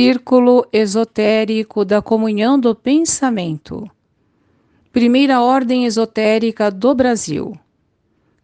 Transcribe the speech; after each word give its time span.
Círculo 0.00 0.66
Esotérico 0.72 1.84
da 1.84 2.00
Comunhão 2.00 2.58
do 2.58 2.74
Pensamento. 2.74 3.86
Primeira 4.90 5.42
Ordem 5.42 5.84
Esotérica 5.84 6.70
do 6.70 6.94
Brasil. 6.94 7.52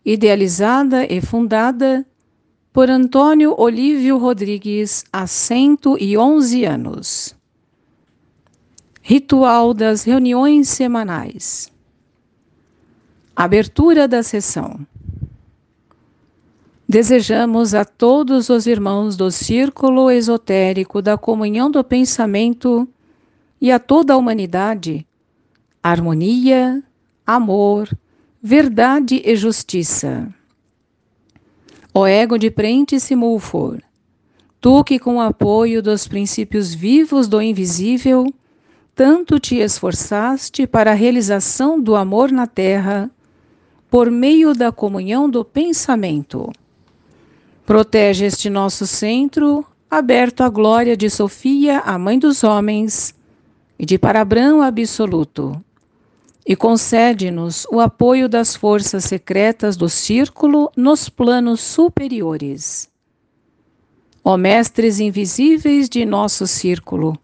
Idealizada 0.04 1.10
e 1.10 1.18
fundada 1.22 2.06
por 2.74 2.90
Antônio 2.90 3.58
Olívio 3.58 4.18
Rodrigues 4.18 5.02
há 5.10 5.26
111 5.26 6.66
anos. 6.66 7.34
Ritual 9.00 9.72
das 9.72 10.04
reuniões 10.04 10.68
semanais. 10.68 11.72
Abertura 13.34 14.06
da 14.06 14.22
sessão. 14.22 14.86
Desejamos 16.88 17.74
a 17.74 17.84
todos 17.84 18.48
os 18.48 18.64
irmãos 18.64 19.16
do 19.16 19.28
Círculo 19.28 20.08
Esotérico 20.08 21.02
da 21.02 21.18
Comunhão 21.18 21.68
do 21.68 21.82
Pensamento 21.82 22.88
e 23.60 23.72
a 23.72 23.78
toda 23.80 24.14
a 24.14 24.16
humanidade 24.16 25.04
harmonia, 25.82 26.80
amor, 27.26 27.88
verdade 28.40 29.20
e 29.24 29.34
justiça. 29.34 30.32
Ó 31.92 32.06
ego 32.06 32.38
de 32.38 32.52
Prentice 32.52 33.16
Mulford, 33.16 33.82
tu 34.60 34.84
que 34.84 35.00
com 35.00 35.16
o 35.16 35.20
apoio 35.20 35.82
dos 35.82 36.06
princípios 36.06 36.72
vivos 36.72 37.26
do 37.26 37.42
invisível, 37.42 38.32
tanto 38.94 39.40
te 39.40 39.56
esforçaste 39.56 40.68
para 40.68 40.92
a 40.92 40.94
realização 40.94 41.80
do 41.80 41.96
amor 41.96 42.30
na 42.30 42.46
terra, 42.46 43.10
por 43.90 44.08
meio 44.08 44.54
da 44.54 44.70
comunhão 44.70 45.28
do 45.28 45.44
pensamento 45.44 46.52
Protege 47.66 48.26
este 48.26 48.48
nosso 48.48 48.86
centro, 48.86 49.66
aberto 49.90 50.42
à 50.42 50.48
glória 50.48 50.96
de 50.96 51.10
Sofia, 51.10 51.80
a 51.80 51.98
mãe 51.98 52.16
dos 52.16 52.44
homens, 52.44 53.12
e 53.76 53.84
de 53.84 53.98
Parabrão 53.98 54.62
absoluto. 54.62 55.60
E 56.46 56.54
concede-nos 56.54 57.66
o 57.68 57.80
apoio 57.80 58.28
das 58.28 58.54
forças 58.54 59.02
secretas 59.02 59.76
do 59.76 59.88
círculo 59.88 60.70
nos 60.76 61.08
planos 61.08 61.60
superiores. 61.60 62.88
Ó 64.22 64.36
mestres 64.36 65.00
invisíveis 65.00 65.88
de 65.88 66.06
nosso 66.06 66.46
círculo, 66.46 67.18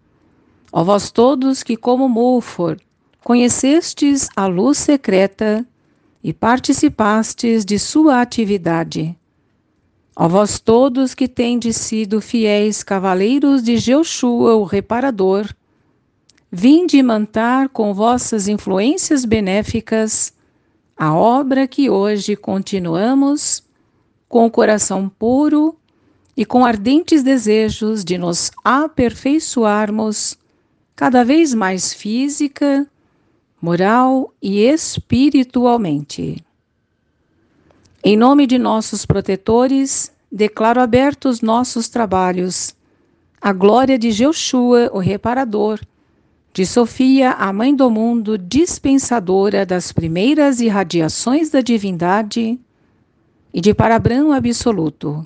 ó 0.73 0.83
vós 0.83 1.13
todos 1.13 1.63
que, 1.63 1.77
como 1.77 2.09
Mulford, 2.09 2.83
conhecestes 3.23 4.29
a 4.35 4.47
luz 4.47 4.79
secreta 4.79 5.65
e 6.21 6.33
participastes 6.33 7.65
de 7.65 7.79
sua 7.79 8.21
atividade 8.21 9.17
Ó 10.15 10.29
vós 10.29 10.61
todos 10.61 11.15
que 11.15 11.27
tendes 11.27 11.77
sido 11.77 12.21
fiéis 12.21 12.83
cavaleiros 12.83 13.63
de 13.63 13.79
Jeushua, 13.79 14.57
o 14.57 14.65
reparador, 14.65 15.49
vinde 16.51 17.03
mantar 17.03 17.71
com 17.71 17.95
vossas 17.95 18.47
influências 18.47 19.25
benéficas 19.25 20.35
a 20.97 21.15
obra 21.15 21.67
que 21.67 21.89
hoje 21.89 22.37
continuamos 22.37 23.65
com 24.29 24.45
o 24.47 24.51
coração 24.51 25.09
puro 25.09 25.75
e 26.37 26.45
com 26.45 26.65
ardentes 26.65 27.23
desejos 27.23 28.05
de 28.05 28.19
nos 28.19 28.51
aperfeiçoarmos 28.63 30.37
cada 30.95 31.25
vez 31.25 31.55
mais 31.55 31.95
física, 31.95 32.87
moral 33.61 34.33
e 34.43 34.61
espiritualmente. 34.61 36.45
Em 38.05 38.17
nome 38.17 38.49
de 38.49 38.59
nossos 38.59 39.07
protetores, 39.07 40.13
declaro 40.31 40.81
abertos 40.81 41.41
nossos 41.41 41.89
trabalhos. 41.89 42.75
A 43.41 43.53
glória 43.53 43.97
de 43.97 44.11
Jeushua, 44.11 44.91
o 44.93 44.99
reparador, 44.99 45.79
de 46.53 46.67
Sofia, 46.67 47.31
a 47.31 47.53
mãe 47.53 47.73
do 47.73 47.89
mundo, 47.89 48.37
dispensadora 48.37 49.65
das 49.65 49.93
primeiras 49.93 50.61
irradiações 50.61 51.49
da 51.51 51.61
divindade, 51.61 52.59
e 53.55 53.61
de 53.61 53.73
Parabrão 53.73 54.33
absoluto. 54.33 55.23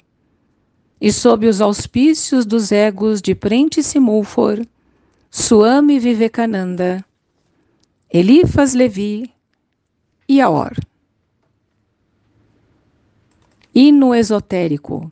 E 1.01 1.11
sob 1.11 1.47
os 1.47 1.63
auspícios 1.63 2.45
dos 2.45 2.73
egos 2.73 3.23
de 3.23 3.35
Prentice 3.35 3.99
Mulfor, 3.99 4.61
Suami 5.31 5.99
Vivekananda, 5.99 7.03
Elifas 8.13 8.75
Levi 8.75 9.31
e 10.29 10.43
Aor. 10.43 10.75
Hino 13.77 14.15
esotérico. 14.15 15.11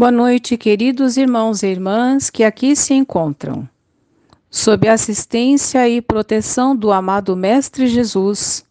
Boa 0.00 0.10
noite, 0.10 0.56
queridos 0.56 1.18
irmãos 1.18 1.62
e 1.62 1.66
irmãs 1.66 2.30
que 2.30 2.42
aqui 2.42 2.74
se 2.74 2.94
encontram. 2.94 3.68
Sob 4.48 4.88
a 4.88 4.94
assistência 4.94 5.86
e 5.90 6.00
proteção 6.00 6.74
do 6.74 6.90
amado 6.90 7.36
Mestre 7.36 7.86
Jesus, 7.86 8.64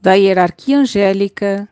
da 0.00 0.14
hierarquia 0.14 0.78
angélica, 0.78 1.68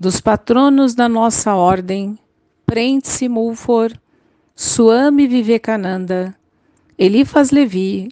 dos 0.00 0.22
patronos 0.22 0.94
da 0.94 1.06
nossa 1.06 1.54
ordem, 1.54 2.18
Prentice 2.64 3.28
Mulfor, 3.28 3.92
Suame 4.54 5.26
Vivekananda, 5.26 6.34
Elifas 6.98 7.50
Levi, 7.50 8.08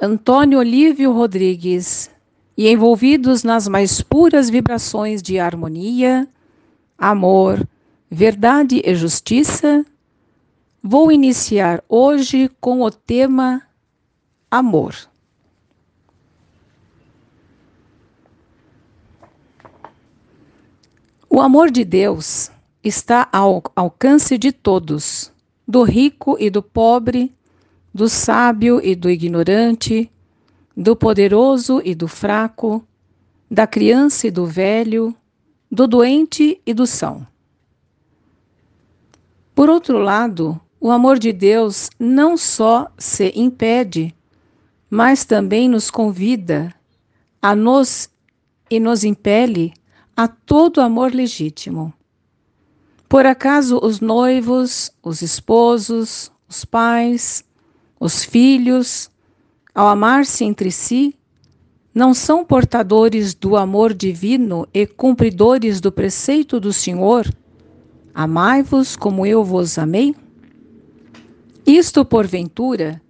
Antônio 0.00 0.58
Olívio 0.58 1.12
Rodrigues, 1.12 2.10
e 2.56 2.66
envolvidos 2.66 3.44
nas 3.44 3.68
mais 3.68 4.00
puras 4.00 4.48
vibrações 4.48 5.20
de 5.20 5.38
harmonia, 5.38 6.26
amor, 6.96 7.68
Verdade 8.14 8.82
e 8.84 8.94
Justiça, 8.94 9.86
vou 10.82 11.10
iniciar 11.10 11.82
hoje 11.88 12.50
com 12.60 12.82
o 12.82 12.90
tema 12.90 13.62
Amor. 14.50 14.94
O 21.26 21.40
amor 21.40 21.70
de 21.70 21.86
Deus 21.86 22.50
está 22.84 23.30
ao 23.32 23.62
alcance 23.74 24.36
de 24.36 24.52
todos, 24.52 25.32
do 25.66 25.82
rico 25.82 26.36
e 26.38 26.50
do 26.50 26.62
pobre, 26.62 27.34
do 27.94 28.10
sábio 28.10 28.78
e 28.84 28.94
do 28.94 29.08
ignorante, 29.08 30.12
do 30.76 30.94
poderoso 30.94 31.80
e 31.82 31.94
do 31.94 32.06
fraco, 32.06 32.86
da 33.50 33.66
criança 33.66 34.26
e 34.26 34.30
do 34.30 34.44
velho, 34.44 35.16
do 35.70 35.86
doente 35.88 36.60
e 36.66 36.74
do 36.74 36.86
são. 36.86 37.31
Por 39.62 39.70
outro 39.70 39.98
lado, 39.98 40.60
o 40.80 40.90
amor 40.90 41.20
de 41.20 41.32
Deus 41.32 41.88
não 41.96 42.36
só 42.36 42.88
se 42.98 43.32
impede, 43.36 44.12
mas 44.90 45.24
também 45.24 45.68
nos 45.68 45.88
convida 45.88 46.74
a 47.40 47.54
nos 47.54 48.10
e 48.68 48.80
nos 48.80 49.04
impele 49.04 49.72
a 50.16 50.26
todo 50.26 50.80
amor 50.80 51.14
legítimo. 51.14 51.94
Por 53.08 53.24
acaso 53.24 53.78
os 53.80 54.00
noivos, 54.00 54.90
os 55.00 55.22
esposos, 55.22 56.32
os 56.48 56.64
pais, 56.64 57.44
os 58.00 58.24
filhos, 58.24 59.12
ao 59.72 59.86
amar-se 59.86 60.44
entre 60.44 60.72
si, 60.72 61.16
não 61.94 62.12
são 62.12 62.44
portadores 62.44 63.32
do 63.32 63.56
amor 63.56 63.94
divino 63.94 64.66
e 64.74 64.88
cumpridores 64.88 65.80
do 65.80 65.92
preceito 65.92 66.58
do 66.58 66.72
Senhor? 66.72 67.32
Amai-vos 68.14 68.94
como 68.94 69.24
eu 69.24 69.42
vos 69.42 69.78
amei? 69.78 70.14
Isto, 71.66 72.04
porventura, 72.04 73.00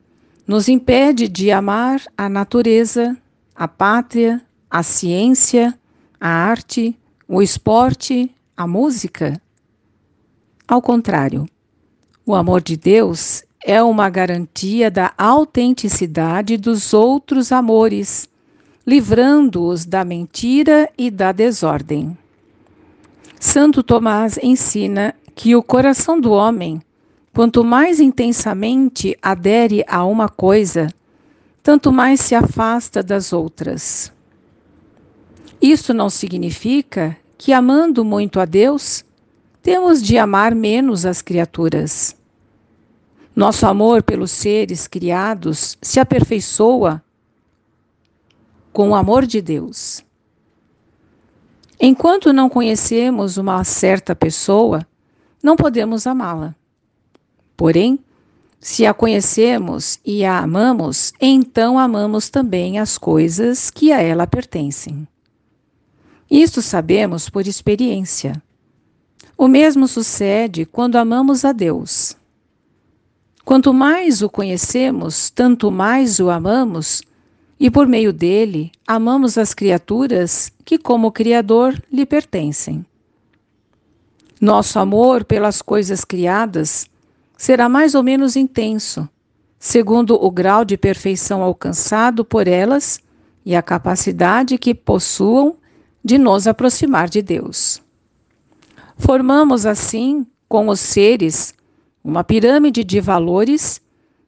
nos 0.46 0.68
impede 0.68 1.28
de 1.28 1.50
amar 1.50 2.00
a 2.16 2.28
natureza, 2.28 3.16
a 3.54 3.66
pátria, 3.66 4.40
a 4.70 4.82
ciência, 4.82 5.76
a 6.20 6.28
arte, 6.28 6.96
o 7.26 7.42
esporte, 7.42 8.32
a 8.56 8.66
música? 8.66 9.40
Ao 10.68 10.80
contrário, 10.80 11.46
o 12.24 12.34
amor 12.36 12.60
de 12.60 12.76
Deus 12.76 13.42
é 13.64 13.82
uma 13.82 14.08
garantia 14.08 14.88
da 14.88 15.12
autenticidade 15.18 16.56
dos 16.56 16.94
outros 16.94 17.50
amores, 17.50 18.28
livrando-os 18.86 19.84
da 19.84 20.04
mentira 20.04 20.88
e 20.96 21.10
da 21.10 21.32
desordem. 21.32 22.16
Santo 23.44 23.82
Tomás 23.82 24.38
ensina 24.40 25.16
que 25.34 25.56
o 25.56 25.64
coração 25.64 26.20
do 26.20 26.30
homem, 26.30 26.80
quanto 27.34 27.64
mais 27.64 27.98
intensamente 27.98 29.18
adere 29.20 29.84
a 29.88 30.04
uma 30.04 30.28
coisa, 30.28 30.86
tanto 31.60 31.90
mais 31.90 32.20
se 32.20 32.36
afasta 32.36 33.02
das 33.02 33.32
outras. 33.32 34.12
Isso 35.60 35.92
não 35.92 36.08
significa 36.08 37.16
que, 37.36 37.52
amando 37.52 38.04
muito 38.04 38.38
a 38.38 38.44
Deus, 38.44 39.04
temos 39.60 40.00
de 40.00 40.16
amar 40.16 40.54
menos 40.54 41.04
as 41.04 41.20
criaturas. 41.20 42.16
Nosso 43.34 43.66
amor 43.66 44.04
pelos 44.04 44.30
seres 44.30 44.86
criados 44.86 45.76
se 45.82 45.98
aperfeiçoa 45.98 47.02
com 48.72 48.90
o 48.90 48.94
amor 48.94 49.26
de 49.26 49.42
Deus. 49.42 50.04
Enquanto 51.84 52.32
não 52.32 52.48
conhecemos 52.48 53.36
uma 53.38 53.64
certa 53.64 54.14
pessoa, 54.14 54.86
não 55.42 55.56
podemos 55.56 56.06
amá-la. 56.06 56.54
Porém, 57.56 57.98
se 58.60 58.86
a 58.86 58.94
conhecemos 58.94 59.98
e 60.04 60.24
a 60.24 60.38
amamos, 60.38 61.12
então 61.20 61.76
amamos 61.76 62.30
também 62.30 62.78
as 62.78 62.96
coisas 62.96 63.68
que 63.68 63.90
a 63.90 64.00
ela 64.00 64.28
pertencem. 64.28 65.08
Isto 66.30 66.62
sabemos 66.62 67.28
por 67.28 67.48
experiência. 67.48 68.40
O 69.36 69.48
mesmo 69.48 69.88
sucede 69.88 70.64
quando 70.64 70.94
amamos 70.94 71.44
a 71.44 71.50
Deus. 71.50 72.16
Quanto 73.44 73.74
mais 73.74 74.22
o 74.22 74.30
conhecemos, 74.30 75.30
tanto 75.30 75.68
mais 75.68 76.20
o 76.20 76.30
amamos 76.30 77.02
e 77.62 77.70
por 77.70 77.86
meio 77.86 78.12
dele 78.12 78.72
amamos 78.84 79.38
as 79.38 79.54
criaturas 79.54 80.50
que, 80.64 80.76
como 80.76 81.12
Criador, 81.12 81.80
lhe 81.92 82.04
pertencem. 82.04 82.84
Nosso 84.40 84.80
amor 84.80 85.24
pelas 85.24 85.62
coisas 85.62 86.04
criadas 86.04 86.90
será 87.38 87.68
mais 87.68 87.94
ou 87.94 88.02
menos 88.02 88.34
intenso, 88.34 89.08
segundo 89.60 90.16
o 90.20 90.28
grau 90.28 90.64
de 90.64 90.76
perfeição 90.76 91.40
alcançado 91.40 92.24
por 92.24 92.48
elas 92.48 92.98
e 93.46 93.54
a 93.54 93.62
capacidade 93.62 94.58
que 94.58 94.74
possuam 94.74 95.56
de 96.04 96.18
nos 96.18 96.48
aproximar 96.48 97.08
de 97.08 97.22
Deus. 97.22 97.80
Formamos 98.98 99.66
assim, 99.66 100.26
com 100.48 100.66
os 100.66 100.80
seres, 100.80 101.54
uma 102.02 102.24
pirâmide 102.24 102.82
de 102.82 103.00
valores 103.00 103.80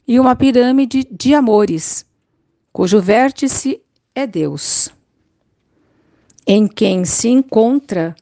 e 0.06 0.20
uma 0.20 0.36
pirâmide 0.36 1.04
de 1.10 1.34
amores 1.34 2.06
cujo 2.74 3.00
vértice 3.00 3.80
é 4.12 4.26
Deus, 4.26 4.90
em 6.44 6.66
quem 6.66 7.04
se 7.04 7.28
encontra 7.28 8.16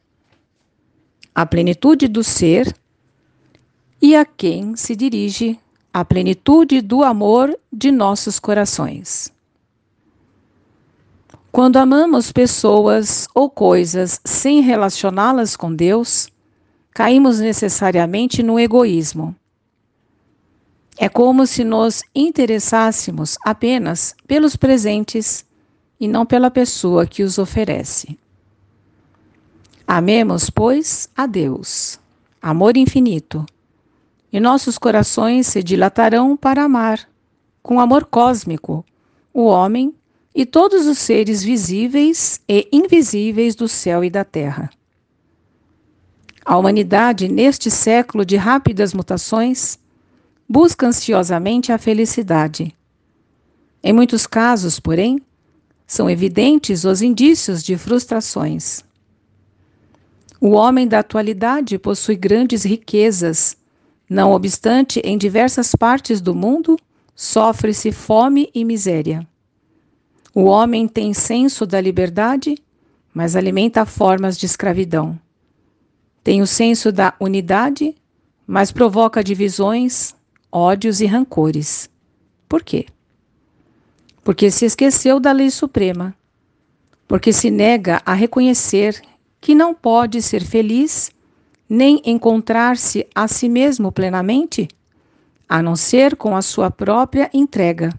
a 1.33 1.43
plenitude 1.43 2.07
do 2.07 2.23
ser 2.23 2.71
e 3.99 4.15
a 4.15 4.23
quem 4.23 4.75
se 4.75 4.95
dirige 4.95 5.59
a 5.91 6.05
plenitude 6.05 6.81
do 6.81 7.03
amor 7.03 7.57
de 7.71 7.91
nossos 7.91 8.39
corações. 8.39 9.33
Quando 11.51 11.77
amamos 11.77 12.31
pessoas 12.31 13.27
ou 13.33 13.49
coisas 13.49 14.21
sem 14.23 14.61
relacioná-las 14.61 15.55
com 15.55 15.73
Deus, 15.73 16.27
caímos 16.91 17.39
necessariamente 17.39 18.43
no 18.43 18.59
egoísmo 18.59 19.35
é 20.97 21.09
como 21.09 21.47
se 21.47 21.63
nos 21.63 22.03
interessássemos 22.13 23.37
apenas 23.43 24.15
pelos 24.27 24.55
presentes 24.55 25.45
e 25.99 26.07
não 26.07 26.25
pela 26.25 26.51
pessoa 26.51 27.05
que 27.05 27.23
os 27.23 27.37
oferece. 27.37 28.17
Amemos, 29.87 30.49
pois, 30.49 31.09
a 31.15 31.25
Deus, 31.25 31.99
amor 32.41 32.77
infinito, 32.77 33.45
e 34.31 34.39
nossos 34.39 34.77
corações 34.77 35.47
se 35.47 35.61
dilatarão 35.61 36.35
para 36.37 36.63
amar, 36.63 37.07
com 37.61 37.79
amor 37.79 38.05
cósmico, 38.05 38.85
o 39.33 39.45
homem 39.45 39.93
e 40.35 40.45
todos 40.45 40.87
os 40.87 40.97
seres 40.97 41.43
visíveis 41.43 42.41
e 42.47 42.67
invisíveis 42.71 43.55
do 43.55 43.67
céu 43.67 44.03
e 44.03 44.09
da 44.09 44.23
terra. 44.23 44.69
A 46.45 46.57
humanidade, 46.57 47.27
neste 47.27 47.71
século 47.71 48.25
de 48.25 48.35
rápidas 48.35 48.93
mutações, 48.93 49.79
busca 50.47 50.87
ansiosamente 50.87 51.71
a 51.71 51.77
felicidade. 51.77 52.75
Em 53.83 53.93
muitos 53.93 54.25
casos, 54.27 54.79
porém, 54.79 55.21
são 55.85 56.09
evidentes 56.09 56.85
os 56.85 57.01
indícios 57.01 57.63
de 57.63 57.77
frustrações. 57.77 58.83
O 60.39 60.51
homem 60.51 60.87
da 60.87 60.99
atualidade 60.99 61.77
possui 61.77 62.15
grandes 62.15 62.63
riquezas, 62.63 63.55
não 64.09 64.31
obstante, 64.31 64.99
em 64.99 65.17
diversas 65.17 65.73
partes 65.73 66.21
do 66.21 66.35
mundo 66.35 66.77
sofre-se 67.15 67.91
fome 67.91 68.49
e 68.53 68.65
miséria. 68.65 69.27
O 70.35 70.43
homem 70.43 70.87
tem 70.87 71.13
senso 71.13 71.65
da 71.65 71.79
liberdade, 71.79 72.55
mas 73.13 73.35
alimenta 73.35 73.85
formas 73.85 74.37
de 74.37 74.45
escravidão. 74.45 75.19
Tem 76.23 76.41
o 76.41 76.47
senso 76.47 76.91
da 76.91 77.13
unidade, 77.19 77.95
mas 78.45 78.71
provoca 78.71 79.23
divisões, 79.23 80.15
ódios 80.53 81.01
e 81.01 81.07
rancores. 81.07 81.89
Por 82.47 82.63
quê? 82.63 82.85
Porque 84.23 84.51
se 84.51 84.65
esqueceu 84.65 85.19
da 85.19 85.31
lei 85.31 85.49
suprema, 85.49 86.15
porque 87.07 87.33
se 87.33 87.49
nega 87.49 87.99
a 88.05 88.13
reconhecer 88.13 89.01
que 89.41 89.55
não 89.55 89.73
pode 89.73 90.21
ser 90.21 90.43
feliz 90.43 91.11
nem 91.67 91.99
encontrar-se 92.05 93.07
a 93.15 93.27
si 93.27 93.49
mesmo 93.49 93.91
plenamente, 93.91 94.67
a 95.49 95.61
não 95.61 95.75
ser 95.75 96.15
com 96.15 96.35
a 96.35 96.41
sua 96.41 96.69
própria 96.69 97.29
entrega, 97.33 97.89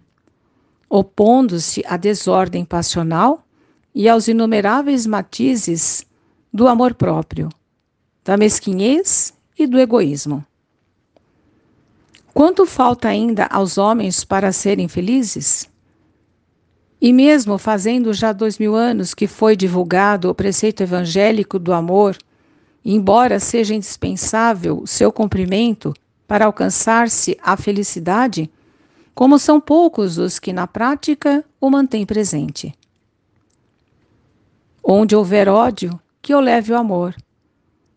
opondo-se 0.89 1.83
à 1.87 1.97
desordem 1.97 2.65
passional 2.65 3.45
e 3.93 4.09
aos 4.09 4.29
inumeráveis 4.29 5.07
matizes 5.07 6.07
do 6.53 6.69
amor 6.69 6.95
próprio, 6.95 7.49
da 8.25 8.37
mesquinhez 8.37 9.35
e 9.59 9.67
do 9.67 9.79
egoísmo. 9.79 10.45
Quanto 12.35 12.67
falta 12.67 13.07
ainda 13.07 13.47
aos 13.47 13.79
homens 13.79 14.25
para 14.25 14.51
serem 14.51 14.89
felizes? 14.89 15.71
E 17.01 17.13
mesmo 17.13 17.57
fazendo 17.59 18.13
já 18.13 18.33
dois 18.33 18.59
mil 18.59 18.75
anos 18.75 19.15
que 19.15 19.29
foi 19.29 19.55
divulgado 19.55 20.29
o 20.29 20.35
preceito 20.35 20.83
evangélico 20.83 21.61
do 21.61 21.73
amor, 21.73 22.19
embora 22.85 23.39
seja 23.39 23.73
indispensável 23.73 24.85
seu 24.85 25.13
cumprimento 25.13 25.95
para 26.27 26.47
alcançar-se 26.47 27.39
a 27.41 27.57
felicidade, 27.57 28.51
como 29.15 29.39
são 29.39 29.61
poucos 29.61 30.19
os 30.19 30.41
que 30.41 30.53
na 30.53 30.67
prática 30.67 31.45
o 31.61 31.71
mantêm 31.71 32.05
presente. 32.05 32.75
Onde 34.83 35.15
houver 35.15 35.49
ódio, 35.49 36.01
que 36.21 36.35
eu 36.35 36.41
leve 36.41 36.73
o 36.73 36.77
amor. 36.77 37.15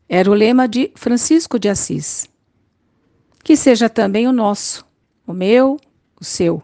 Era 0.07 0.29
o 0.29 0.35
lema 0.35 0.67
de 0.67 0.91
Francisco 0.93 1.57
de 1.57 1.69
Assis. 1.69 2.29
Que 3.47 3.55
seja 3.55 3.87
também 3.87 4.27
o 4.27 4.33
nosso, 4.33 4.85
o 5.25 5.31
meu, 5.31 5.79
o 6.19 6.25
seu. 6.25 6.61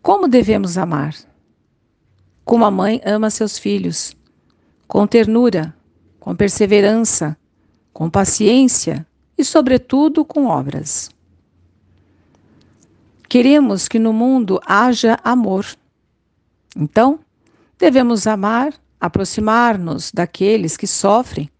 Como 0.00 0.28
devemos 0.28 0.78
amar? 0.78 1.12
Como 2.44 2.64
a 2.64 2.70
mãe 2.70 3.00
ama 3.04 3.30
seus 3.30 3.58
filhos, 3.58 4.16
com 4.86 5.08
ternura, 5.08 5.74
com 6.20 6.36
perseverança, 6.36 7.36
com 7.92 8.08
paciência 8.08 9.04
e, 9.36 9.44
sobretudo, 9.44 10.24
com 10.24 10.46
obras. 10.46 11.10
Queremos 13.28 13.88
que 13.88 13.98
no 13.98 14.12
mundo 14.12 14.60
haja 14.64 15.18
amor. 15.24 15.66
Então, 16.76 17.18
devemos 17.76 18.28
amar, 18.28 18.72
aproximar-nos 19.00 20.12
daqueles 20.12 20.76
que 20.76 20.86
sofrem, 20.86 21.50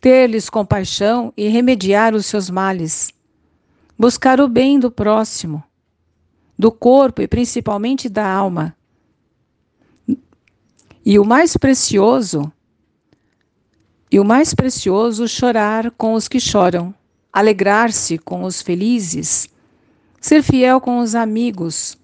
ter-lhes 0.00 0.48
compaixão 0.48 1.30
e 1.36 1.48
remediar 1.48 2.14
os 2.14 2.24
seus 2.24 2.48
males, 2.48 3.12
buscar 3.98 4.40
o 4.40 4.46
bem 4.46 4.78
do 4.78 4.90
próximo, 4.90 5.62
do 6.56 6.70
corpo 6.70 7.20
e 7.20 7.26
principalmente 7.26 8.08
da 8.08 8.30
alma. 8.30 8.76
E 11.04 11.18
o 11.18 11.24
mais 11.24 11.56
precioso, 11.56 12.52
e 14.10 14.20
o 14.20 14.24
mais 14.24 14.54
precioso, 14.54 15.26
chorar 15.26 15.90
com 15.92 16.14
os 16.14 16.28
que 16.28 16.38
choram, 16.38 16.94
alegrar-se 17.32 18.18
com 18.18 18.44
os 18.44 18.62
felizes, 18.62 19.48
ser 20.20 20.42
fiel 20.42 20.80
com 20.80 21.00
os 21.00 21.14
amigos, 21.14 21.98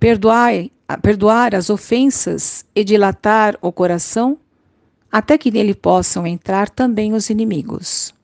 perdoar, 0.00 0.52
perdoar 1.00 1.54
as 1.54 1.70
ofensas 1.70 2.64
e 2.74 2.82
dilatar 2.82 3.56
o 3.60 3.70
coração, 3.70 4.38
até 5.12 5.38
que 5.38 5.50
nele 5.50 5.74
possam 5.74 6.26
entrar 6.26 6.68
também 6.68 7.14
os 7.14 7.30
inimigos. 7.30 8.15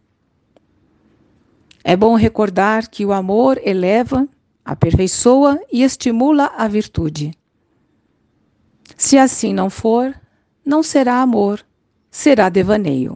É 1.85 1.97
bom 1.97 2.15
recordar 2.15 2.89
que 2.89 3.05
o 3.05 3.13
amor 3.13 3.61
eleva 3.65 4.29
aperfeiçoa 4.65 5.61
e 5.73 5.83
estimula 5.83 6.53
a 6.57 6.69
virtude. 6.69 7.33
Se 8.97 9.19
assim 9.19 9.53
não 9.53 9.69
for, 9.69 10.15
não 10.65 10.83
será 10.83 11.21
amor, 11.21 11.65
será 12.11 12.49
devaneio. 12.49 13.15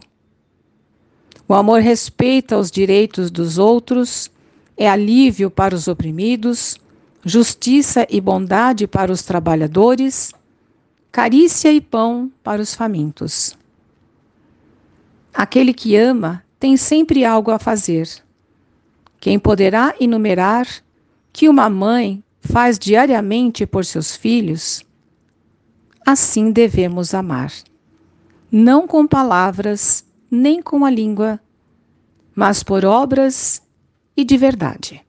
O 1.47 1.53
amor 1.53 1.81
respeita 1.81 2.57
os 2.57 2.69
direitos 2.69 3.31
dos 3.31 3.57
outros, 3.57 4.29
é 4.75 4.89
alívio 4.89 5.49
para 5.49 5.73
os 5.73 5.87
oprimidos, 5.87 6.77
justiça 7.23 8.05
e 8.09 8.19
bondade 8.19 8.85
para 8.85 9.11
os 9.11 9.23
trabalhadores, 9.23 10.33
carícia 11.09 11.71
e 11.71 11.79
pão 11.79 12.29
para 12.43 12.61
os 12.61 12.75
famintos. 12.75 13.57
Aquele 15.33 15.73
que 15.73 15.95
ama 15.95 16.43
tem 16.59 16.75
sempre 16.75 17.23
algo 17.23 17.51
a 17.51 17.59
fazer. 17.59 18.26
Quem 19.27 19.37
poderá 19.37 19.93
enumerar 19.99 20.65
que 21.33 21.49
uma 21.49 21.69
mãe 21.69 22.23
faz 22.39 22.79
diariamente 22.79 23.65
por 23.67 23.83
seus 23.83 24.15
filhos, 24.15 24.85
assim 26.05 26.49
devemos 26.49 27.13
amar. 27.13 27.51
Não 28.49 28.87
com 28.87 29.05
palavras, 29.05 30.07
nem 30.31 30.61
com 30.61 30.85
a 30.85 30.89
língua, 30.89 31.41
mas 32.33 32.63
por 32.63 32.85
obras 32.85 33.61
e 34.15 34.23
de 34.23 34.37
verdade. 34.37 35.05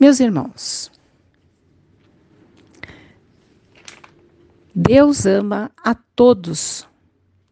Meus 0.00 0.18
irmãos, 0.18 0.90
Deus 4.74 5.26
ama 5.26 5.70
a 5.76 5.94
todos, 5.94 6.88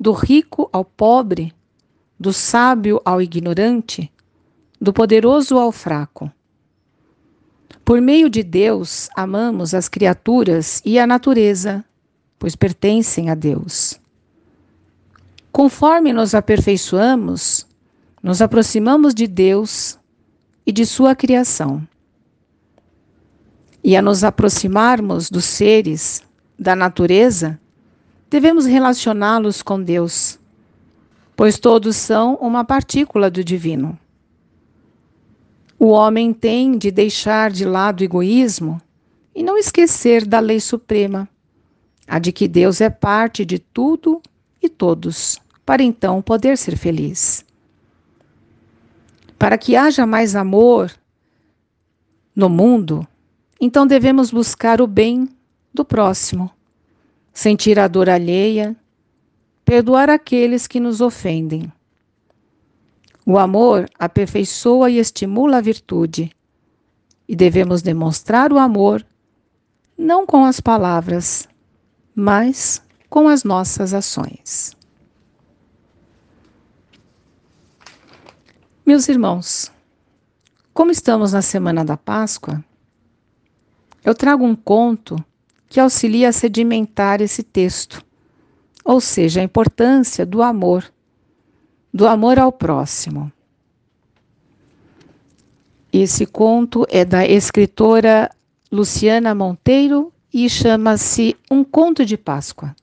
do 0.03 0.11
rico 0.11 0.69
ao 0.73 0.85
pobre, 0.85 1.55
do 2.19 2.33
sábio 2.33 3.01
ao 3.05 3.23
ignorante, 3.23 4.11
do 4.81 4.93
poderoso 4.93 5.57
ao 5.57 5.71
fraco. 5.71 6.29
Por 7.85 8.01
meio 8.01 8.29
de 8.29 8.43
Deus, 8.43 9.09
amamos 9.15 9.75
as 9.75 9.89
criaturas 9.89 10.83
e 10.85 10.99
a 10.99 11.07
natureza, 11.07 11.85
pois 12.37 12.57
pertencem 12.57 13.31
a 13.31 13.37
Deus. 13.37 14.01
Conforme 15.53 16.13
nos 16.13 16.35
aperfeiçoamos, 16.35 17.65
nos 18.21 18.43
aproximamos 18.43 19.15
de 19.15 19.29
Deus 19.29 20.01
e 20.67 20.73
de 20.73 20.85
Sua 20.85 21.15
criação. 21.15 21.81
E 23.85 23.97
a 23.97 24.03
nos 24.03 24.25
aproximarmos 24.25 25.31
dos 25.31 25.45
seres, 25.45 26.25
da 26.59 26.75
natureza, 26.75 27.61
devemos 28.33 28.67
relacioná-los 28.67 29.63
com 29.63 29.81
Deus 29.81 30.41
pois 31.37 31.59
todos 31.59 31.97
são 31.97 32.37
uma 32.37 32.65
partícula 32.65 33.31
do 33.31 33.43
divino. 33.43 33.99
O 35.79 35.87
homem 35.87 36.33
tem 36.33 36.79
de 36.79 36.91
deixar 36.91 37.51
de 37.51 37.65
lado 37.65 38.01
o 38.01 38.05
egoísmo 38.05 38.81
e 39.35 39.43
não 39.43 39.59
esquecer 39.59 40.25
da 40.25 40.39
lei 40.39 40.61
suprema, 40.61 41.29
a 42.07 42.19
de 42.19 42.31
que 42.31 42.47
Deus 42.47 42.81
é 42.81 42.89
parte 42.89 43.45
de 43.45 43.59
tudo 43.59 44.23
e 44.63 44.69
todos, 44.69 45.41
para 45.67 45.83
então 45.83 46.23
poder 46.23 46.57
ser 46.57 46.77
feliz. 46.77 47.45
Para 49.39 49.59
que 49.59 49.75
haja 49.75 50.07
mais 50.07 50.37
amor 50.37 50.93
no 52.37 52.49
mundo, 52.49 53.05
então 53.61 53.87
devemos 53.87 54.31
buscar 54.31 54.81
o 54.81 54.87
bem 54.87 55.29
do 55.75 55.85
próximo, 55.85 56.51
sentir 57.33 57.79
a 57.79 57.89
dor 57.89 58.09
alheia 58.09 58.77
perdoar 59.65 60.11
aqueles 60.11 60.67
que 60.67 60.81
nos 60.81 61.01
ofendem. 61.01 61.73
O 63.25 63.39
amor 63.39 63.89
aperfeiçoa 63.99 64.91
e 64.91 64.99
estimula 64.99 65.59
a 65.59 65.61
virtude, 65.61 66.35
e 67.29 67.37
devemos 67.37 67.81
demonstrar 67.81 68.53
o 68.53 68.59
amor 68.59 69.07
não 69.97 70.27
com 70.27 70.45
as 70.45 70.61
palavras, 70.61 71.49
mas 72.15 72.83
com 73.09 73.29
as 73.29 73.45
nossas 73.45 73.95
ações. 73.95 74.77
Meus 78.85 79.09
irmãos, 79.09 79.73
como 80.75 80.91
estamos 80.91 81.33
na 81.33 81.41
semana 81.41 81.85
da 81.85 81.97
Páscoa, 81.97 82.63
eu 84.05 84.15
trago 84.15 84.45
um 84.45 84.57
conto 84.57 85.17
que 85.73 85.81
auxilia 85.81 86.29
a 86.29 86.33
sedimentar 86.33 87.21
esse 87.21 87.43
texto 87.43 88.05
ou 88.85 89.01
seja, 89.01 89.41
a 89.41 89.45
importância 89.45 90.27
do 90.27 90.43
amor, 90.43 90.93
do 91.93 92.07
amor 92.07 92.39
ao 92.39 92.51
próximo. 92.51 93.33
Esse 95.93 96.27
conto 96.27 96.87
é 96.89 97.05
da 97.05 97.27
escritora 97.27 98.31
Luciana 98.71 99.35
Monteiro 99.35 100.13
e 100.33 100.49
chama-se 100.49 101.37
Um 101.51 101.63
Conto 101.63 102.05
de 102.05 102.17
Páscoa. 102.17 102.75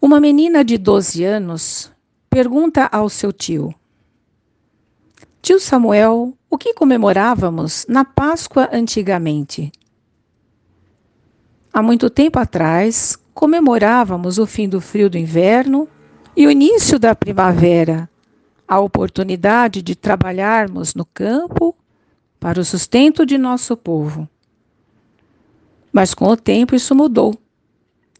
Uma 0.00 0.20
menina 0.20 0.64
de 0.64 0.78
12 0.78 1.24
anos 1.24 1.92
pergunta 2.30 2.88
ao 2.90 3.08
seu 3.08 3.32
tio: 3.32 3.74
Tio 5.42 5.58
Samuel, 5.60 6.32
o 6.50 6.58
que 6.58 6.74
comemorávamos 6.74 7.86
na 7.88 8.04
Páscoa 8.04 8.68
antigamente? 8.72 9.70
Há 11.72 11.80
muito 11.80 12.10
tempo 12.10 12.40
atrás, 12.40 13.16
comemorávamos 13.32 14.36
o 14.36 14.46
fim 14.46 14.68
do 14.68 14.80
frio 14.80 15.08
do 15.08 15.16
inverno 15.16 15.88
e 16.36 16.48
o 16.48 16.50
início 16.50 16.98
da 16.98 17.14
primavera, 17.14 18.10
a 18.66 18.80
oportunidade 18.80 19.80
de 19.80 19.94
trabalharmos 19.94 20.92
no 20.92 21.04
campo 21.04 21.76
para 22.40 22.60
o 22.60 22.64
sustento 22.64 23.24
de 23.24 23.38
nosso 23.38 23.76
povo. 23.76 24.28
Mas 25.92 26.14
com 26.14 26.26
o 26.26 26.36
tempo 26.36 26.74
isso 26.74 26.94
mudou. 26.96 27.38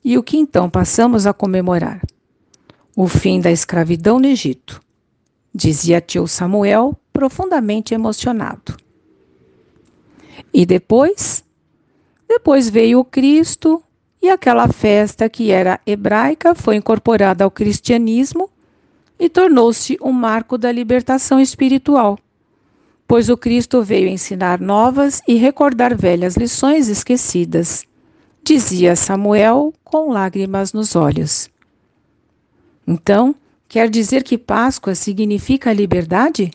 E 0.05 0.17
o 0.17 0.23
que 0.23 0.37
então 0.37 0.71
passamos 0.71 1.27
a 1.27 1.33
comemorar? 1.33 2.01
O 2.97 3.09
fim 3.09 3.41
da 3.41 3.51
escravidão 3.51 4.21
no 4.21 4.27
Egito, 4.27 4.81
dizia 5.53 6.01
tio 6.01 6.27
Samuel, 6.27 7.00
profundamente 7.21 7.93
emocionado. 7.93 8.79
E 10.55 10.65
depois? 10.65 11.45
Depois 12.27 12.71
veio 12.71 13.01
o 13.01 13.05
Cristo 13.05 13.83
e 14.23 14.31
aquela 14.31 14.67
festa 14.69 15.29
que 15.29 15.51
era 15.51 15.79
hebraica 15.87 16.55
foi 16.55 16.77
incorporada 16.77 17.45
ao 17.45 17.51
cristianismo 17.51 18.49
e 19.19 19.29
tornou-se 19.29 19.99
um 20.01 20.13
marco 20.13 20.57
da 20.57 20.73
libertação 20.73 21.39
espiritual, 21.39 22.19
pois 23.07 23.29
o 23.29 23.37
Cristo 23.37 23.83
veio 23.83 24.09
ensinar 24.09 24.59
novas 24.59 25.21
e 25.29 25.35
recordar 25.35 25.95
velhas 25.95 26.37
lições 26.37 26.89
esquecidas, 26.89 27.85
dizia 28.43 28.97
Samuel 28.97 29.75
com 29.85 30.11
lágrimas 30.11 30.73
nos 30.73 30.97
olhos. 30.97 31.51
Então, 32.87 33.35
quer 33.69 33.91
dizer 33.91 34.23
que 34.23 34.39
Páscoa 34.39 34.95
significa 34.95 35.71
liberdade? 35.71 36.51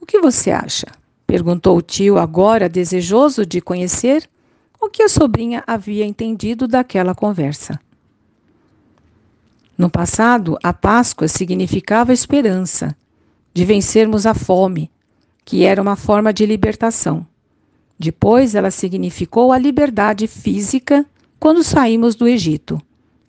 O 0.00 0.06
que 0.06 0.18
você 0.20 0.50
acha? 0.50 0.86
perguntou 1.26 1.76
o 1.76 1.82
tio, 1.82 2.18
agora 2.18 2.68
desejoso 2.68 3.46
de 3.46 3.60
conhecer 3.60 4.28
o 4.80 4.88
que 4.88 5.02
a 5.02 5.08
sobrinha 5.08 5.62
havia 5.66 6.04
entendido 6.04 6.66
daquela 6.66 7.14
conversa. 7.14 7.78
No 9.78 9.88
passado, 9.88 10.58
a 10.62 10.72
Páscoa 10.72 11.28
significava 11.28 12.12
esperança 12.12 12.96
de 13.54 13.64
vencermos 13.64 14.26
a 14.26 14.34
fome, 14.34 14.90
que 15.44 15.64
era 15.64 15.80
uma 15.80 15.96
forma 15.96 16.32
de 16.32 16.44
libertação. 16.44 17.26
Depois, 17.98 18.54
ela 18.54 18.70
significou 18.70 19.52
a 19.52 19.58
liberdade 19.58 20.26
física 20.26 21.06
quando 21.38 21.62
saímos 21.62 22.14
do 22.14 22.26
Egito. 22.28 22.80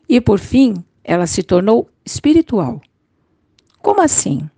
E, 0.10 0.20
por 0.20 0.40
fim, 0.40 0.74
ela 1.04 1.28
se 1.28 1.44
tornou 1.44 1.90
espiritual. 2.06 2.82
Como 3.82 4.02
assim? 4.02 4.50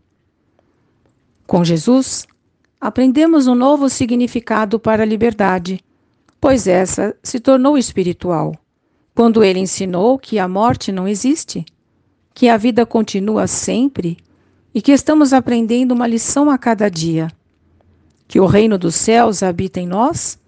Com 1.53 1.63
Jesus, 1.63 2.25
aprendemos 2.81 3.45
um 3.45 3.53
novo 3.53 3.87
significado 3.87 4.79
para 4.79 5.03
a 5.03 5.05
liberdade, 5.05 5.79
pois 6.41 6.65
essa 6.65 7.15
se 7.21 7.39
tornou 7.39 7.77
espiritual, 7.77 8.55
quando 9.13 9.43
ele 9.43 9.59
ensinou 9.59 10.17
que 10.17 10.39
a 10.39 10.47
morte 10.47 10.91
não 10.91 11.07
existe 11.07 11.63
que 12.33 12.49
a 12.49 12.57
vida 12.57 12.87
continua 12.87 13.45
sempre 13.45 14.17
e 14.73 14.81
que 14.81 14.91
estamos 14.91 15.31
aprendendo 15.31 15.91
uma 15.91 16.07
lição 16.07 16.49
a 16.49 16.57
cada 16.57 16.89
dia. 16.89 17.27
Que 18.27 18.39
o 18.39 18.47
reino 18.47 18.75
dos 18.75 18.95
céus 18.95 19.43
habita 19.43 19.79
em 19.79 19.85
nós 19.85 20.39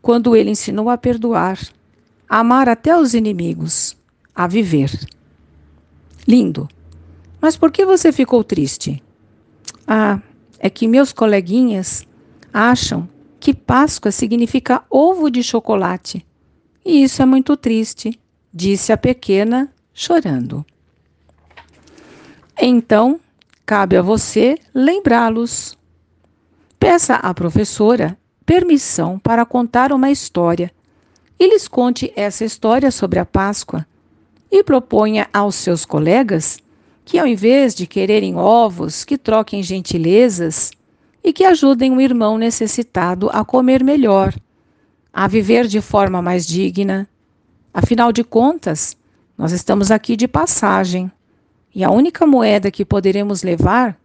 quando 0.00 0.36
ele 0.36 0.50
ensinou 0.50 0.88
a 0.88 0.96
perdoar, 0.96 1.58
a 2.28 2.38
amar 2.38 2.68
até 2.68 2.96
os 2.96 3.12
inimigos, 3.12 3.96
a 4.32 4.46
viver. 4.46 4.92
Lindo. 6.28 6.68
Mas 7.40 7.56
por 7.56 7.72
que 7.72 7.84
você 7.84 8.12
ficou 8.12 8.44
triste? 8.44 9.02
Ah, 9.84 10.20
é 10.64 10.70
que 10.70 10.88
meus 10.88 11.12
coleguinhas 11.12 12.06
acham 12.50 13.06
que 13.38 13.52
Páscoa 13.52 14.10
significa 14.10 14.82
ovo 14.88 15.30
de 15.30 15.42
chocolate. 15.42 16.26
E 16.82 17.04
isso 17.04 17.20
é 17.20 17.26
muito 17.26 17.54
triste, 17.54 18.18
disse 18.50 18.90
a 18.90 18.96
pequena, 18.96 19.70
chorando. 19.92 20.64
Então, 22.58 23.20
cabe 23.66 23.98
a 23.98 24.00
você 24.00 24.58
lembrá-los. 24.74 25.76
Peça 26.78 27.16
à 27.16 27.34
professora 27.34 28.16
permissão 28.46 29.18
para 29.18 29.44
contar 29.44 29.92
uma 29.92 30.10
história 30.10 30.72
e 31.38 31.46
lhes 31.46 31.68
conte 31.68 32.10
essa 32.16 32.42
história 32.42 32.90
sobre 32.90 33.18
a 33.18 33.26
Páscoa 33.26 33.86
e 34.50 34.64
proponha 34.64 35.28
aos 35.30 35.56
seus 35.56 35.84
colegas 35.84 36.56
que, 37.04 37.18
ao 37.18 37.26
invés 37.26 37.74
de 37.74 37.86
quererem 37.86 38.36
ovos, 38.36 39.04
que 39.04 39.18
troquem 39.18 39.62
gentilezas 39.62 40.70
e 41.22 41.32
que 41.32 41.44
ajudem 41.44 41.92
o 41.92 42.00
irmão 42.00 42.38
necessitado 42.38 43.28
a 43.30 43.44
comer 43.44 43.84
melhor, 43.84 44.34
a 45.12 45.28
viver 45.28 45.66
de 45.66 45.80
forma 45.80 46.22
mais 46.22 46.46
digna. 46.46 47.08
Afinal 47.72 48.12
de 48.12 48.24
contas, 48.24 48.96
nós 49.36 49.52
estamos 49.52 49.90
aqui 49.90 50.16
de 50.16 50.26
passagem. 50.26 51.10
E 51.74 51.82
a 51.82 51.90
única 51.90 52.26
moeda 52.26 52.70
que 52.70 52.84
poderemos 52.84 53.42
levar 53.42 53.98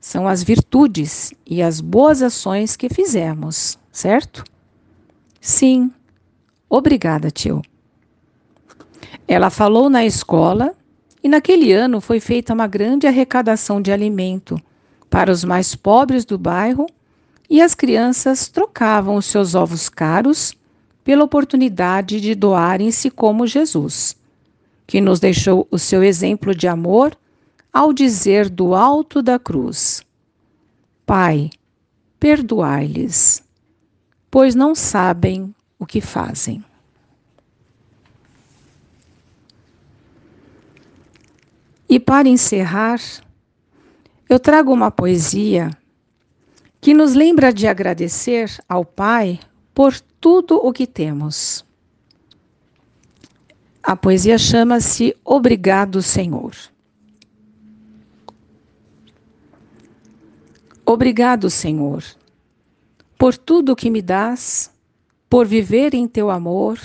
são 0.00 0.26
as 0.26 0.42
virtudes 0.42 1.32
e 1.46 1.62
as 1.62 1.80
boas 1.80 2.22
ações 2.22 2.76
que 2.76 2.88
fizemos, 2.88 3.78
certo? 3.92 4.42
Sim. 5.40 5.92
Obrigada, 6.68 7.30
tio. 7.30 7.60
Ela 9.28 9.50
falou 9.50 9.90
na 9.90 10.04
escola 10.04 10.74
e 11.22 11.28
naquele 11.28 11.72
ano 11.72 12.00
foi 12.00 12.20
feita 12.20 12.54
uma 12.54 12.66
grande 12.66 13.06
arrecadação 13.06 13.80
de 13.80 13.92
alimento 13.92 14.60
para 15.08 15.30
os 15.30 15.44
mais 15.44 15.74
pobres 15.74 16.24
do 16.24 16.38
bairro 16.38 16.86
e 17.48 17.60
as 17.60 17.74
crianças 17.74 18.48
trocavam 18.48 19.16
os 19.16 19.26
seus 19.26 19.54
ovos 19.54 19.88
caros 19.88 20.54
pela 21.02 21.24
oportunidade 21.24 22.20
de 22.20 22.34
doarem-se 22.34 23.10
como 23.10 23.46
Jesus 23.46 24.16
que 24.90 25.00
nos 25.00 25.20
deixou 25.20 25.68
o 25.70 25.78
seu 25.78 26.02
exemplo 26.02 26.52
de 26.52 26.66
amor 26.66 27.16
ao 27.72 27.92
dizer 27.92 28.50
do 28.50 28.74
alto 28.74 29.22
da 29.22 29.38
cruz: 29.38 30.02
Pai, 31.06 31.48
perdoai-lhes, 32.18 33.40
pois 34.28 34.56
não 34.56 34.74
sabem 34.74 35.54
o 35.78 35.86
que 35.86 36.00
fazem. 36.00 36.64
E 41.90 41.98
para 41.98 42.28
encerrar, 42.28 43.00
eu 44.28 44.38
trago 44.38 44.72
uma 44.72 44.92
poesia 44.92 45.76
que 46.80 46.94
nos 46.94 47.14
lembra 47.14 47.52
de 47.52 47.66
agradecer 47.66 48.48
ao 48.68 48.84
Pai 48.84 49.40
por 49.74 49.98
tudo 50.20 50.54
o 50.56 50.72
que 50.72 50.86
temos. 50.86 51.66
A 53.82 53.96
poesia 53.96 54.38
chama-se 54.38 55.16
Obrigado, 55.24 56.00
Senhor. 56.00 56.52
Obrigado, 60.86 61.50
Senhor, 61.50 62.04
por 63.18 63.36
tudo 63.36 63.74
que 63.74 63.90
me 63.90 64.00
dás, 64.00 64.72
por 65.28 65.44
viver 65.44 65.92
em 65.94 66.06
teu 66.06 66.30
amor, 66.30 66.78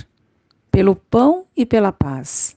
pelo 0.72 0.96
pão 0.96 1.46
e 1.56 1.64
pela 1.64 1.92
paz, 1.92 2.55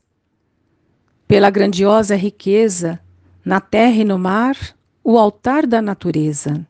pela 1.29 1.51
grandiosa 1.51 2.17
riqueza 2.17 2.99
na 3.45 3.61
terra 3.61 3.97
e 3.97 4.05
no 4.05 4.19
mar, 4.19 4.57
o 5.05 5.19
altar 5.19 5.67
da 5.67 5.83
natureza. 5.83 6.67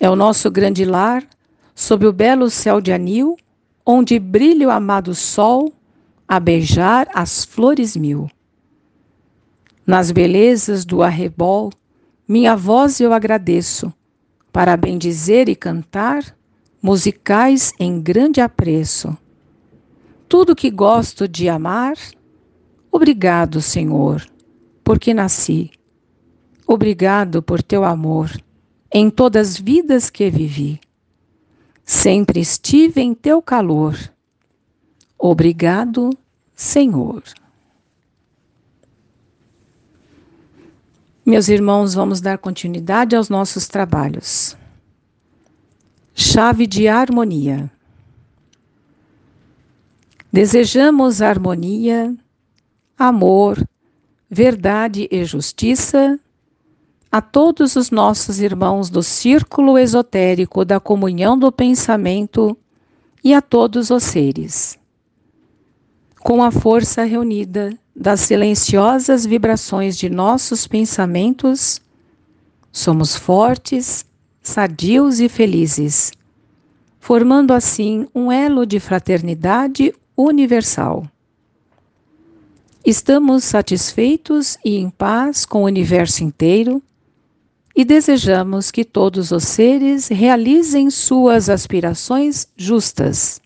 É 0.00 0.08
o 0.08 0.16
nosso 0.16 0.50
grande 0.50 0.84
lar, 0.84 1.22
sob 1.74 2.06
o 2.06 2.12
belo 2.12 2.48
céu 2.48 2.80
de 2.80 2.90
anil, 2.90 3.36
onde 3.84 4.18
brilha 4.18 4.68
o 4.68 4.70
amado 4.70 5.14
sol 5.14 5.72
a 6.26 6.40
beijar 6.40 7.06
as 7.14 7.44
flores 7.44 7.94
mil. 7.94 8.30
Nas 9.86 10.10
belezas 10.10 10.86
do 10.86 11.02
arrebol, 11.02 11.70
minha 12.26 12.56
voz 12.56 12.98
eu 12.98 13.12
agradeço, 13.12 13.92
para 14.50 14.76
bendizer 14.76 15.50
e 15.50 15.54
cantar, 15.54 16.34
musicais 16.82 17.74
em 17.78 18.00
grande 18.00 18.40
apreço. 18.40 19.16
Tudo 20.26 20.56
que 20.56 20.70
gosto 20.70 21.28
de 21.28 21.48
amar, 21.48 21.94
obrigado, 22.96 23.60
Senhor, 23.60 24.26
porque 24.82 25.12
nasci. 25.12 25.70
Obrigado 26.66 27.42
por 27.42 27.62
teu 27.62 27.84
amor 27.84 28.30
em 28.92 29.10
todas 29.10 29.50
as 29.50 29.58
vidas 29.58 30.10
que 30.10 30.30
vivi. 30.30 30.80
Sempre 31.84 32.40
estive 32.40 33.00
em 33.00 33.14
teu 33.14 33.42
calor 33.42 33.98
Obrigado, 35.26 36.10
Senhor. 36.54 37.22
Meus 41.24 41.48
irmãos, 41.48 41.94
vamos 41.94 42.20
dar 42.20 42.36
continuidade 42.36 43.16
aos 43.16 43.30
nossos 43.30 43.66
trabalhos. 43.66 44.54
Chave 46.14 46.66
de 46.66 46.88
harmonia. 46.88 47.70
Desejamos 50.30 51.22
harmonia, 51.22 52.14
amor, 52.98 53.62
verdade 54.28 55.08
e 55.10 55.24
justiça 55.24 56.18
a 57.10 57.20
todos 57.20 57.76
os 57.76 57.90
nossos 57.90 58.40
irmãos 58.40 58.90
do 58.90 59.02
círculo 59.02 59.78
esotérico 59.78 60.64
da 60.64 60.80
comunhão 60.80 61.38
do 61.38 61.52
pensamento 61.52 62.56
e 63.22 63.32
a 63.32 63.40
todos 63.40 63.90
os 63.90 64.02
seres 64.02 64.78
com 66.24 66.42
a 66.42 66.50
força 66.50 67.04
reunida 67.04 67.78
das 67.94 68.20
silenciosas 68.20 69.26
vibrações 69.26 69.94
de 69.94 70.08
nossos 70.08 70.66
pensamentos, 70.66 71.82
somos 72.72 73.14
fortes, 73.14 74.06
sadios 74.42 75.20
e 75.20 75.28
felizes, 75.28 76.12
formando 76.98 77.52
assim 77.52 78.08
um 78.14 78.32
elo 78.32 78.64
de 78.64 78.80
fraternidade 78.80 79.94
universal. 80.16 81.04
Estamos 82.84 83.44
satisfeitos 83.44 84.58
e 84.62 84.76
em 84.76 84.90
paz 84.90 85.46
com 85.46 85.62
o 85.62 85.66
universo 85.66 86.22
inteiro 86.22 86.82
e 87.74 87.82
desejamos 87.82 88.70
que 88.70 88.84
todos 88.84 89.30
os 89.30 89.44
seres 89.44 90.08
realizem 90.08 90.90
suas 90.90 91.48
aspirações 91.48 92.46
justas. 92.54 93.40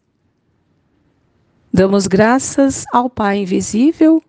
Damos 1.72 2.08
graças 2.08 2.84
ao 2.92 3.08
Pai 3.08 3.38
Invisível 3.38 4.20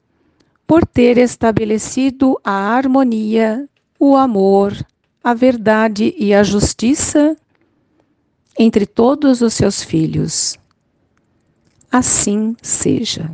por 0.67 0.85
ter 0.85 1.17
estabelecido 1.17 2.39
a 2.43 2.51
harmonia, 2.51 3.67
o 3.99 4.15
amor, 4.15 4.77
a 5.23 5.33
verdade 5.33 6.13
e 6.19 6.35
a 6.35 6.43
justiça 6.43 7.35
entre 8.59 8.85
todos 8.85 9.41
os 9.41 9.55
seus 9.55 9.81
filhos. 9.81 10.55
Assim 11.91 12.55
seja. 12.61 13.31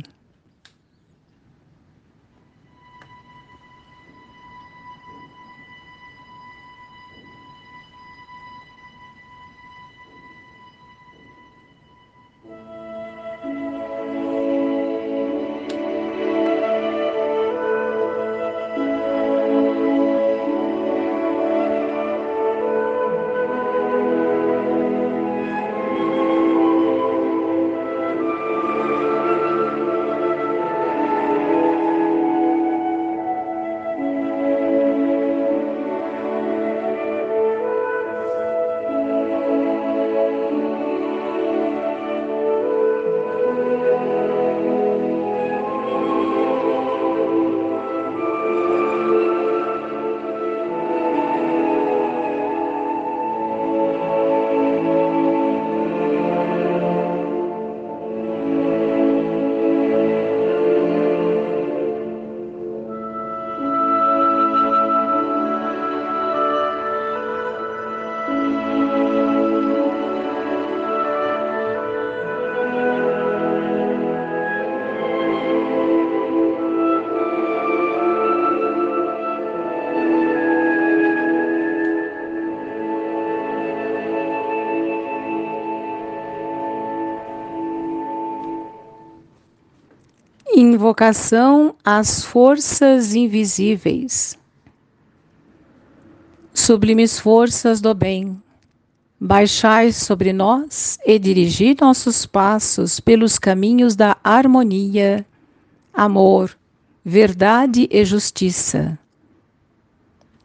Invocação 90.86 91.74
às 91.84 92.22
forças 92.22 93.12
invisíveis. 93.12 94.38
Sublimes 96.54 97.18
forças 97.18 97.80
do 97.80 97.92
bem, 97.92 98.40
baixai 99.20 99.90
sobre 99.90 100.32
nós 100.32 100.96
e 101.04 101.18
dirigi 101.18 101.76
nossos 101.80 102.24
passos 102.24 103.00
pelos 103.00 103.36
caminhos 103.36 103.96
da 103.96 104.16
harmonia, 104.22 105.26
amor, 105.92 106.56
verdade 107.04 107.88
e 107.90 108.04
justiça. 108.04 108.96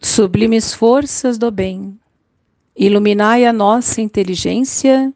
Sublimes 0.01 0.73
forças 0.73 1.37
do 1.37 1.51
bem, 1.51 1.99
iluminai 2.75 3.45
a 3.45 3.53
nossa 3.53 4.01
inteligência 4.01 5.13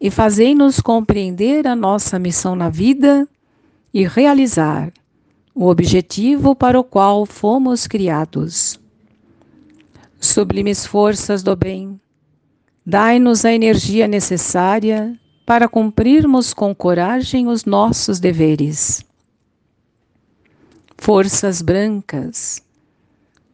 e 0.00 0.12
fazei-nos 0.12 0.78
compreender 0.80 1.66
a 1.66 1.74
nossa 1.74 2.20
missão 2.20 2.54
na 2.54 2.68
vida 2.68 3.28
e 3.94 4.04
realizar 4.04 4.92
o 5.54 5.68
objetivo 5.68 6.56
para 6.56 6.80
o 6.80 6.82
qual 6.82 7.24
fomos 7.24 7.86
criados. 7.86 8.80
Sublimes 10.18 10.84
forças 10.84 11.44
do 11.44 11.54
bem, 11.54 12.00
dai-nos 12.84 13.44
a 13.44 13.52
energia 13.52 14.08
necessária 14.08 15.16
para 15.46 15.68
cumprirmos 15.68 16.52
com 16.52 16.74
coragem 16.74 17.46
os 17.46 17.64
nossos 17.64 18.18
deveres. 18.18 19.04
Forças 20.98 21.62
brancas, 21.62 22.60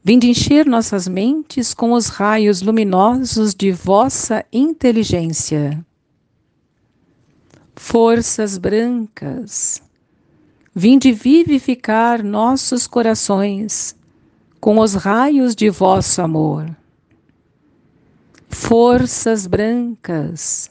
vinde 0.02 0.26
encher 0.26 0.64
nossas 0.64 1.06
mentes 1.06 1.74
com 1.74 1.92
os 1.92 2.06
raios 2.06 2.62
luminosos 2.62 3.54
de 3.54 3.72
vossa 3.72 4.42
inteligência. 4.50 5.84
Forças 7.74 8.56
brancas, 8.56 9.82
Vinde 10.74 11.12
vivificar 11.12 12.22
nossos 12.22 12.86
corações 12.86 13.96
com 14.60 14.78
os 14.78 14.94
raios 14.94 15.56
de 15.56 15.68
vosso 15.68 16.22
amor. 16.22 16.64
Forças 18.48 19.48
brancas, 19.48 20.70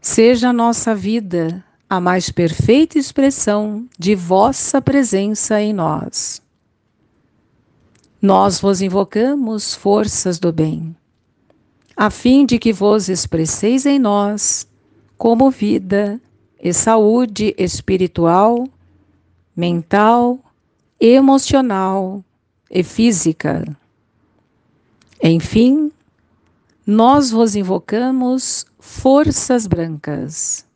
seja 0.00 0.50
a 0.50 0.52
nossa 0.52 0.94
vida 0.94 1.64
a 1.88 2.00
mais 2.00 2.30
perfeita 2.30 3.00
expressão 3.00 3.84
de 3.98 4.14
vossa 4.14 4.80
presença 4.80 5.60
em 5.60 5.72
nós. 5.72 6.40
Nós 8.22 8.60
vos 8.60 8.80
invocamos, 8.80 9.74
forças 9.74 10.38
do 10.38 10.52
bem, 10.52 10.94
a 11.96 12.10
fim 12.10 12.46
de 12.46 12.60
que 12.60 12.72
vos 12.72 13.08
expresseis 13.08 13.86
em 13.86 13.98
nós 13.98 14.68
como 15.18 15.50
vida 15.50 16.20
e 16.62 16.72
saúde 16.72 17.52
espiritual 17.58 18.68
mental, 19.56 20.38
emocional 21.00 22.22
e 22.70 22.82
física. 22.82 23.64
Enfim, 25.22 25.90
nós 26.86 27.30
vos 27.30 27.56
invocamos 27.56 28.66
forças 28.78 29.66
brancas, 29.66 30.66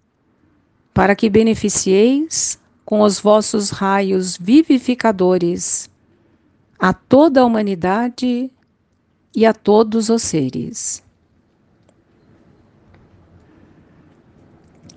para 0.93 1.15
que 1.15 1.29
beneficieis 1.29 2.59
com 2.85 3.01
os 3.03 3.19
vossos 3.21 3.71
raios 3.71 4.37
vivificadores 4.37 5.91
a 6.79 6.93
toda 6.93 7.41
a 7.41 7.45
humanidade 7.45 8.51
e 9.35 9.47
a 9.47 9.53
todos 9.53 10.09
os 10.09 10.23
seres. 10.23 11.04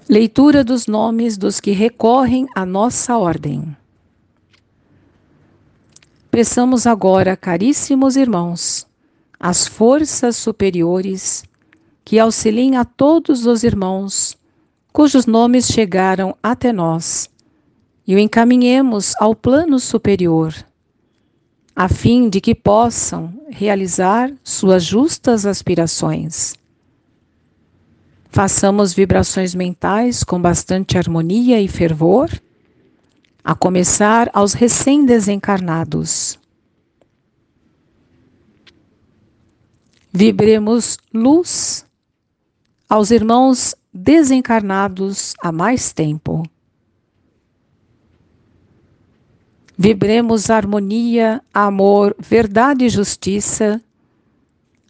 Leitura 0.09 0.63
dos 0.63 0.87
nomes 0.87 1.37
dos 1.37 1.59
que 1.59 1.71
recorrem 1.71 2.47
à 2.55 2.65
nossa 2.65 3.17
ordem. 3.17 3.75
Peçamos 6.31 6.87
agora, 6.87 7.35
caríssimos 7.35 8.15
irmãos, 8.15 8.87
as 9.37 9.67
forças 9.67 10.37
superiores 10.37 11.43
que 12.05 12.17
auxiliem 12.17 12.77
a 12.77 12.85
todos 12.85 13.45
os 13.45 13.63
irmãos 13.65 14.37
cujos 14.93 15.25
nomes 15.25 15.67
chegaram 15.67 16.37
até 16.41 16.71
nós 16.71 17.29
e 18.07 18.15
o 18.15 18.19
encaminhemos 18.19 19.13
ao 19.19 19.35
plano 19.35 19.77
superior, 19.77 20.55
a 21.75 21.89
fim 21.89 22.29
de 22.29 22.39
que 22.39 22.55
possam 22.55 23.33
realizar 23.49 24.31
suas 24.41 24.85
justas 24.85 25.45
aspirações 25.45 26.55
Façamos 28.29 28.93
vibrações 28.93 29.55
mentais 29.55 30.23
com 30.23 30.39
bastante 30.39 30.97
harmonia 30.97 31.61
e 31.61 31.67
fervor, 31.67 32.29
a 33.43 33.55
começar 33.55 34.29
aos 34.33 34.53
recém-desencarnados. 34.53 36.37
Vibremos 40.11 40.97
luz 41.13 41.85
aos 42.89 43.11
irmãos 43.11 43.75
desencarnados 43.93 45.33
há 45.41 45.51
mais 45.51 45.93
tempo. 45.93 46.43
Vibremos 49.77 50.49
harmonia, 50.49 51.41
amor, 51.53 52.15
verdade 52.19 52.85
e 52.85 52.89
justiça 52.89 53.81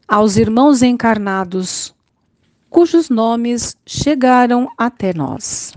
aos 0.08 0.38
irmãos 0.38 0.82
encarnados 0.82 1.94
cujos 2.78 3.10
nomes 3.10 3.76
chegaram 3.88 4.70
até 4.78 5.12
nós. 5.12 5.74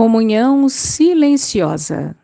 Comunhão 0.00 0.66
silenciosa. 0.66 2.16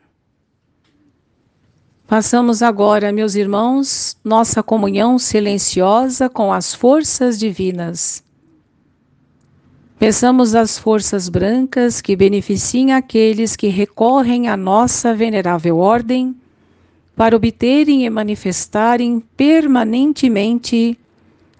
Passamos 2.07 2.63
agora, 2.63 3.13
meus 3.13 3.35
irmãos, 3.35 4.17
nossa 4.25 4.63
comunhão 4.63 5.19
silenciosa 5.19 6.27
com 6.31 6.51
as 6.51 6.75
forças 6.75 7.39
divinas. 7.39 8.25
Peçamos 9.99 10.55
às 10.55 10.79
forças 10.79 11.29
brancas 11.29 12.01
que 12.01 12.17
beneficiem 12.17 12.95
aqueles 12.95 13.55
que 13.55 13.69
recorrem 13.69 14.49
à 14.49 14.57
nossa 14.57 15.15
venerável 15.15 15.77
ordem 15.77 16.35
para 17.15 17.37
obterem 17.37 18.07
e 18.07 18.09
manifestarem 18.09 19.21
permanentemente 19.37 20.99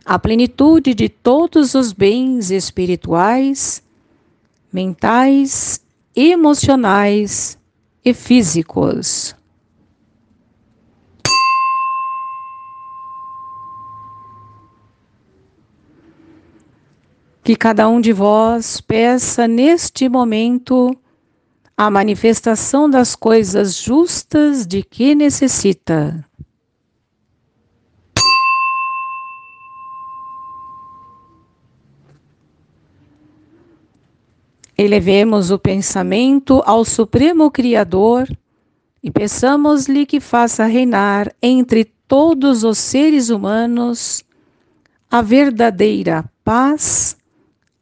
a 0.03 0.19
plenitude 0.19 0.95
de 0.95 1.11
todos 1.11 1.75
os 1.75 1.93
bens 1.93 2.51
espirituais, 2.51 3.83
mentais 4.73 5.85
emocionais 6.17 7.59
e 8.03 8.15
físicos. 8.15 9.37
Que 17.45 17.55
cada 17.55 17.89
um 17.89 18.01
de 18.01 18.13
vós 18.13 18.81
peça 18.81 19.47
neste 19.47 20.09
momento 20.09 20.91
a 21.77 21.91
manifestação 21.91 22.91
das 22.91 23.15
coisas 23.15 23.77
justas 23.77 24.67
de 24.67 24.83
que 24.83 25.15
necessita. 25.15 26.26
Elevemos 34.79 35.51
o 35.51 35.59
pensamento 35.59 36.63
ao 36.67 36.85
Supremo 36.85 37.51
Criador 37.51 38.29
e 39.03 39.11
peçamos-lhe 39.11 40.05
que 40.05 40.21
faça 40.21 40.67
reinar 40.67 41.33
entre 41.41 41.85
todos 42.07 42.63
os 42.63 42.77
seres 42.77 43.31
humanos 43.31 44.23
a 45.11 45.23
verdadeira 45.23 46.25
paz, 46.45 47.17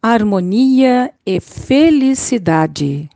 harmonia 0.00 1.12
e 1.26 1.40
felicidade. 1.40 3.10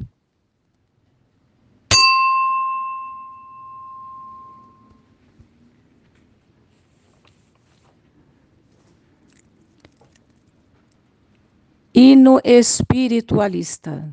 Hino 11.98 12.38
espiritualista. 12.44 14.12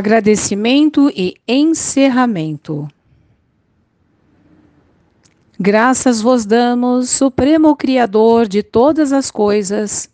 Agradecimento 0.00 1.12
e 1.14 1.36
encerramento. 1.46 2.88
Graças 5.58 6.22
vos 6.22 6.46
damos, 6.46 7.10
Supremo 7.10 7.76
Criador 7.76 8.48
de 8.48 8.62
todas 8.62 9.12
as 9.12 9.30
coisas, 9.30 10.08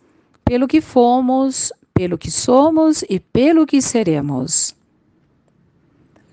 pelo 0.45 0.67
que 0.67 0.81
fomos, 0.81 1.73
pelo 1.95 2.19
que 2.19 2.33
somos 2.33 3.05
e 3.09 3.21
pelo 3.21 3.65
que 3.65 3.81
seremos. 3.81 4.75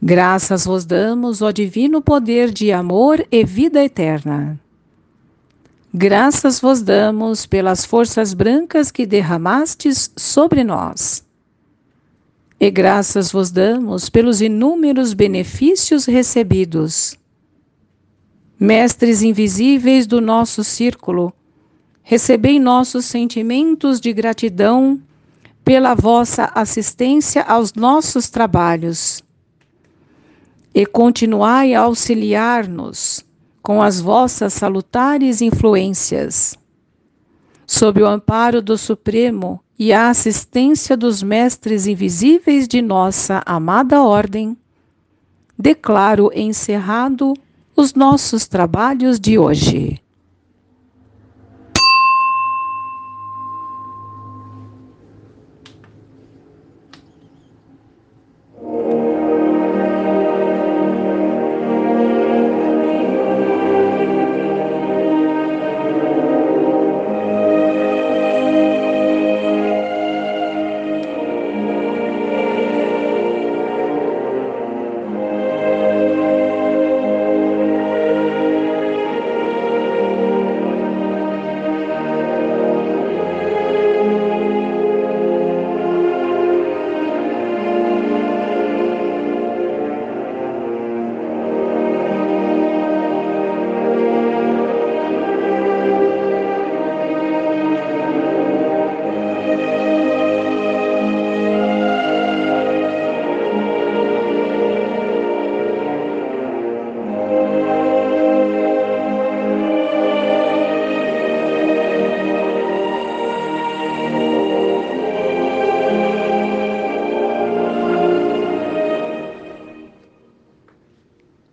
Graças 0.01 0.65
vos 0.65 0.83
damos, 0.83 1.43
ó 1.43 1.51
Divino 1.51 2.01
Poder 2.01 2.49
de 2.49 2.71
amor 2.71 3.23
e 3.31 3.45
vida 3.45 3.83
eterna. 3.83 4.59
Graças 5.93 6.59
vos 6.59 6.81
damos 6.81 7.45
pelas 7.45 7.85
forças 7.85 8.33
brancas 8.33 8.89
que 8.89 9.05
derramastes 9.05 10.09
sobre 10.17 10.63
nós. 10.63 11.22
E 12.63 12.71
graças 12.71 13.29
vos 13.29 13.51
damos 13.51 14.09
pelos 14.09 14.39
inúmeros 14.39 15.13
benefícios 15.13 16.05
recebidos. 16.05 17.19
Mestres 18.57 19.21
invisíveis 19.21 20.07
do 20.07 20.21
nosso 20.21 20.63
círculo, 20.63 21.33
recebei 22.01 22.61
nossos 22.61 23.03
sentimentos 23.03 23.99
de 23.99 24.13
gratidão 24.13 24.97
pela 25.65 25.93
vossa 25.93 26.53
assistência 26.55 27.43
aos 27.43 27.73
nossos 27.73 28.29
trabalhos. 28.29 29.21
E 30.73 30.85
continuai 30.85 31.73
a 31.73 31.81
auxiliar-nos 31.81 33.25
com 33.61 33.81
as 33.81 33.99
vossas 33.99 34.53
salutares 34.53 35.41
influências. 35.41 36.57
Sob 37.65 38.01
o 38.01 38.07
amparo 38.07 38.61
do 38.61 38.77
Supremo 38.77 39.59
e 39.79 39.93
a 39.93 40.09
assistência 40.09 40.97
dos 40.97 41.23
mestres 41.23 41.87
invisíveis 41.87 42.67
de 42.67 42.81
nossa 42.81 43.41
amada 43.45 44.03
Ordem, 44.03 44.57
declaro 45.57 46.29
encerrado 46.33 47.33
os 47.75 47.93
nossos 47.93 48.47
trabalhos 48.47 49.19
de 49.19 49.37
hoje. 49.37 50.02